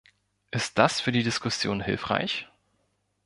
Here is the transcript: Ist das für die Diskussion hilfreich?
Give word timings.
Ist 0.49 0.79
das 0.79 0.99
für 0.99 1.11
die 1.11 1.21
Diskussion 1.21 1.79
hilfreich? 1.79 2.47